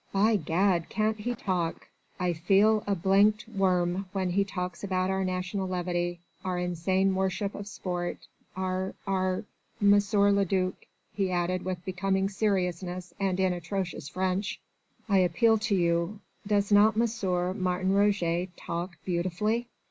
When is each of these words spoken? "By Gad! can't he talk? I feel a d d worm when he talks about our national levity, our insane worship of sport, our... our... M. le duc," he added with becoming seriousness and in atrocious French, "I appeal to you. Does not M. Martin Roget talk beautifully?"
"By 0.11 0.35
Gad! 0.37 0.89
can't 0.89 1.19
he 1.19 1.35
talk? 1.35 1.87
I 2.19 2.33
feel 2.33 2.83
a 2.87 2.95
d 2.95 3.31
d 3.37 3.37
worm 3.55 4.07
when 4.13 4.31
he 4.31 4.43
talks 4.43 4.83
about 4.83 5.11
our 5.11 5.23
national 5.23 5.67
levity, 5.67 6.21
our 6.43 6.57
insane 6.57 7.13
worship 7.13 7.53
of 7.53 7.67
sport, 7.67 8.17
our... 8.55 8.95
our... 9.05 9.45
M. 9.79 9.91
le 9.99 10.43
duc," 10.45 10.73
he 11.13 11.29
added 11.29 11.63
with 11.63 11.85
becoming 11.85 12.29
seriousness 12.29 13.13
and 13.19 13.39
in 13.39 13.53
atrocious 13.53 14.09
French, 14.09 14.59
"I 15.07 15.19
appeal 15.19 15.59
to 15.59 15.75
you. 15.75 16.19
Does 16.47 16.71
not 16.71 16.97
M. 16.97 17.53
Martin 17.61 17.91
Roget 17.93 18.57
talk 18.57 18.93
beautifully?" 19.05 19.67